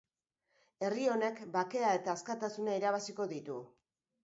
Herri 0.87 1.05
honek 1.15 1.43
bakea 1.57 1.93
eta 1.99 2.13
askatasuna 2.15 2.81
irabaziko 2.81 3.31
ditu. 3.37 3.63